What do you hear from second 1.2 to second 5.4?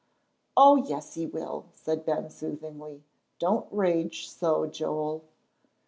will," said Ben, soothingly. "Don't rage so, Joel."